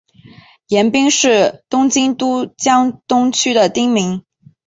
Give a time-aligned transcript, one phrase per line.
[0.69, 4.25] 盐滨是东京都江东区的町名。